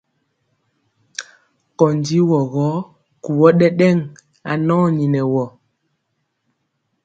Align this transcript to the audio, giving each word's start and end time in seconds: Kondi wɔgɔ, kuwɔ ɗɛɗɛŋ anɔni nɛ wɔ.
Kondi 1.77 2.17
wɔgɔ, 2.29 2.67
kuwɔ 3.23 3.47
ɗɛɗɛŋ 3.59 3.97
anɔni 4.51 5.05
nɛ 5.13 5.21
wɔ. 5.33 5.45